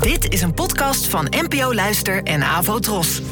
Dit 0.00 0.32
is 0.32 0.42
een 0.42 0.54
podcast 0.54 1.06
van 1.06 1.26
NPO 1.30 1.74
Luister 1.74 2.22
en 2.22 2.42
Avo 2.42 2.78
Tros. 2.78 3.22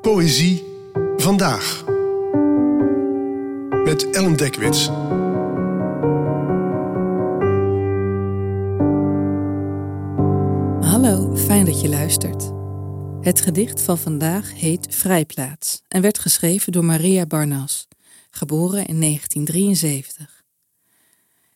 Poëzie 0.00 0.64
vandaag. 1.16 1.84
Met 3.84 4.10
Ellen 4.10 4.36
Dekwits. 4.36 4.86
Hallo, 10.90 11.36
fijn 11.36 11.64
dat 11.64 11.80
je 11.80 11.88
luistert. 11.88 12.52
Het 13.20 13.40
gedicht 13.40 13.82
van 13.82 13.98
vandaag 13.98 14.54
heet 14.54 14.86
Vrijplaats 14.90 15.82
en 15.88 16.02
werd 16.02 16.18
geschreven 16.18 16.72
door 16.72 16.84
Maria 16.84 17.26
Barnas, 17.26 17.88
geboren 18.30 18.86
in 18.86 19.00
1973. 19.00 20.33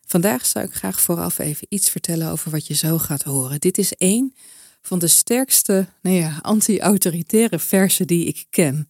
Vandaag 0.09 0.45
zou 0.45 0.65
ik 0.65 0.73
graag 0.73 1.01
vooraf 1.01 1.39
even 1.39 1.67
iets 1.69 1.89
vertellen 1.89 2.31
over 2.31 2.51
wat 2.51 2.67
je 2.67 2.73
zo 2.73 2.97
gaat 2.97 3.23
horen. 3.23 3.59
Dit 3.59 3.77
is 3.77 3.93
één 3.93 4.35
van 4.81 4.99
de 4.99 5.07
sterkste 5.07 5.87
nou 6.01 6.15
ja, 6.15 6.39
anti-autoritaire 6.41 7.59
versen 7.59 8.07
die 8.07 8.25
ik 8.25 8.45
ken. 8.49 8.89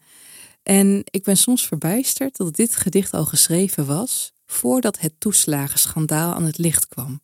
En 0.64 1.02
ik 1.04 1.24
ben 1.24 1.38
soms 1.38 1.68
verbijsterd 1.68 2.38
dat 2.38 2.56
dit 2.56 2.76
gedicht 2.76 3.14
al 3.14 3.26
geschreven 3.26 3.86
was 3.86 4.32
voordat 4.46 5.00
het 5.00 5.14
toeslagenschandaal 5.18 6.34
aan 6.34 6.46
het 6.46 6.58
licht 6.58 6.88
kwam. 6.88 7.22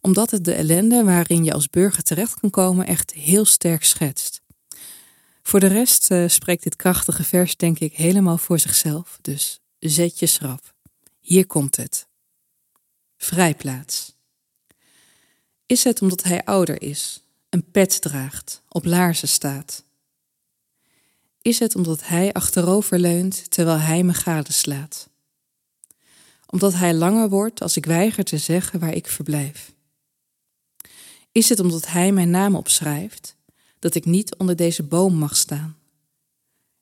Omdat 0.00 0.30
het 0.30 0.44
de 0.44 0.54
ellende 0.54 1.04
waarin 1.04 1.44
je 1.44 1.52
als 1.52 1.68
burger 1.68 2.02
terecht 2.02 2.40
kan 2.40 2.50
komen 2.50 2.86
echt 2.86 3.12
heel 3.12 3.44
sterk 3.44 3.84
schetst. 3.84 4.40
Voor 5.42 5.60
de 5.60 5.66
rest 5.66 6.10
uh, 6.10 6.28
spreekt 6.28 6.62
dit 6.62 6.76
krachtige 6.76 7.24
vers 7.24 7.56
denk 7.56 7.78
ik 7.78 7.92
helemaal 7.92 8.38
voor 8.38 8.58
zichzelf, 8.58 9.18
dus 9.20 9.60
zet 9.78 10.18
je 10.18 10.26
schrap. 10.26 10.74
Hier 11.20 11.46
komt 11.46 11.76
het. 11.76 12.10
Vrijplaats. 13.22 14.14
Is 15.66 15.84
het 15.84 16.02
omdat 16.02 16.22
hij 16.22 16.44
ouder 16.44 16.82
is, 16.82 17.22
een 17.48 17.70
pet 17.70 18.00
draagt, 18.00 18.62
op 18.68 18.84
laarzen 18.84 19.28
staat? 19.28 19.84
Is 21.42 21.58
het 21.58 21.74
omdat 21.74 22.06
hij 22.06 22.32
achterover 22.32 22.98
leunt 22.98 23.50
terwijl 23.50 23.78
hij 23.78 24.02
me 24.02 24.14
gadeslaat? 24.14 25.08
Omdat 26.46 26.74
hij 26.74 26.94
langer 26.94 27.28
wordt 27.28 27.62
als 27.62 27.76
ik 27.76 27.86
weiger 27.86 28.24
te 28.24 28.38
zeggen 28.38 28.80
waar 28.80 28.94
ik 28.94 29.06
verblijf? 29.06 29.72
Is 31.32 31.48
het 31.48 31.60
omdat 31.60 31.86
hij 31.86 32.12
mijn 32.12 32.30
naam 32.30 32.54
opschrijft, 32.54 33.36
dat 33.78 33.94
ik 33.94 34.04
niet 34.04 34.36
onder 34.36 34.56
deze 34.56 34.82
boom 34.82 35.14
mag 35.14 35.36
staan? 35.36 35.78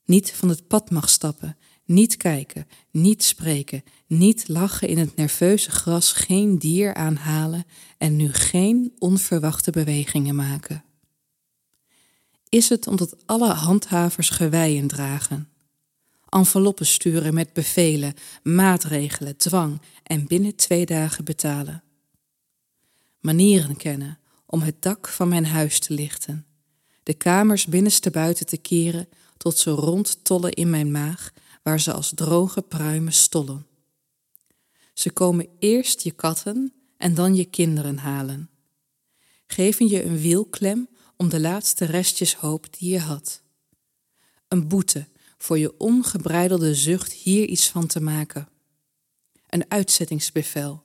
Niet 0.05 0.33
van 0.33 0.49
het 0.49 0.67
pad 0.67 0.91
mag 0.91 1.09
stappen 1.09 1.57
niet 1.91 2.17
kijken, 2.17 2.67
niet 2.91 3.25
spreken, 3.25 3.85
niet 4.07 4.49
lachen 4.49 4.89
in 4.89 4.99
het 4.99 5.17
nerveuze 5.17 5.71
gras, 5.71 6.13
geen 6.13 6.59
dier 6.59 6.95
aanhalen 6.95 7.65
en 7.99 8.17
nu 8.17 8.33
geen 8.33 8.93
onverwachte 8.99 9.71
bewegingen 9.71 10.35
maken. 10.35 10.85
Is 12.49 12.69
het 12.69 12.87
omdat 12.87 13.17
alle 13.27 13.53
handhavers 13.53 14.31
geweien 14.31 14.87
dragen? 14.87 15.49
Enveloppen 16.29 16.87
sturen 16.87 17.35
met 17.35 17.53
bevelen, 17.53 18.15
maatregelen, 18.43 19.37
dwang 19.37 19.81
en 20.03 20.27
binnen 20.27 20.57
twee 20.57 20.87
dagen 20.87 21.25
betalen. 21.25 21.83
Manieren 23.21 23.77
kennen 23.77 24.19
om 24.47 24.61
het 24.61 24.83
dak 24.83 25.09
van 25.09 25.29
mijn 25.29 25.47
huis 25.47 25.79
te 25.79 25.95
lichten, 25.95 26.47
de 27.03 27.15
kamers 27.15 27.67
binnenste 27.67 28.11
buiten 28.11 28.47
te 28.47 28.57
keren 28.57 29.09
tot 29.37 29.59
ze 29.59 29.71
rondtollen 29.71 30.53
in 30.53 30.71
mijn 30.71 30.91
maag 30.91 31.33
waar 31.63 31.81
ze 31.81 31.93
als 31.93 32.13
droge 32.15 32.63
pruimen 32.63 33.13
stollen. 33.13 33.67
Ze 34.95 35.11
komen 35.11 35.49
eerst 35.59 36.01
je 36.03 36.11
katten 36.11 36.73
en 36.97 37.15
dan 37.15 37.35
je 37.35 37.45
kinderen 37.45 37.99
halen. 37.99 38.51
Geven 39.47 39.89
je 39.89 40.05
een 40.05 40.19
wielklem 40.19 40.89
om 41.17 41.29
de 41.29 41.41
laatste 41.41 41.85
restjes 41.85 42.35
hoop 42.35 42.79
die 42.79 42.91
je 42.91 42.99
had. 42.99 43.43
Een 44.49 44.69
boete 44.69 45.09
voor 45.39 45.59
je 45.59 45.79
ongebreidelde 45.79 46.75
zucht 46.75 47.13
hier 47.13 47.47
iets 47.47 47.69
van 47.69 47.87
te 47.87 48.01
maken. 48.01 48.49
Een 49.49 49.71
uitzettingsbevel 49.71 50.85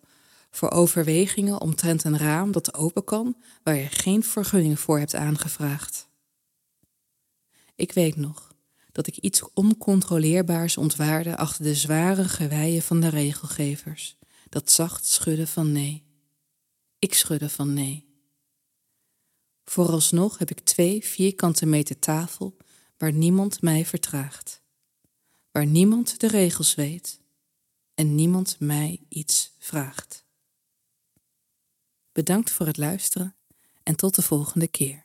voor 0.56 0.72
overwegingen 0.72 1.62
omtrent 1.62 2.04
een 2.04 2.18
raam 2.18 2.52
dat 2.52 2.74
open 2.74 3.04
kan 3.04 3.38
waar 3.64 3.76
je 3.76 3.88
geen 3.88 4.24
vergunning 4.24 4.80
voor 4.80 5.00
hebt 5.00 5.16
aangevraagd. 5.16 6.08
Ik 7.76 7.92
weet 7.92 8.16
nog, 8.16 8.55
dat 8.96 9.08
ik 9.08 9.18
iets 9.18 9.54
oncontroleerbaars 9.54 10.78
ontwaarde 10.78 11.38
achter 11.38 11.64
de 11.64 11.76
zware 11.76 12.24
geweien 12.24 12.82
van 12.82 13.00
de 13.00 13.10
regelgevers, 13.10 14.18
dat 14.50 14.72
zacht 14.72 15.06
schudden 15.06 15.48
van 15.48 15.72
nee. 15.72 16.06
Ik 17.00 17.14
schudde 17.14 17.50
van 17.50 17.74
nee. 17.74 18.08
Vooralsnog 19.66 20.38
heb 20.38 20.50
ik 20.50 20.60
twee 20.60 21.06
vierkante 21.06 21.66
meter 21.66 22.00
tafel 22.00 22.58
waar 22.98 23.14
niemand 23.14 23.62
mij 23.62 23.86
vertraagt, 23.86 24.62
waar 25.52 25.66
niemand 25.66 26.20
de 26.20 26.28
regels 26.28 26.76
weet 26.76 27.22
en 27.94 28.16
niemand 28.16 28.56
mij 28.60 29.06
iets 29.10 29.56
vraagt. 29.58 30.26
Bedankt 32.12 32.52
voor 32.52 32.66
het 32.66 32.78
luisteren 32.78 33.36
en 33.84 33.96
tot 33.96 34.16
de 34.16 34.22
volgende 34.22 34.68
keer. 34.68 35.05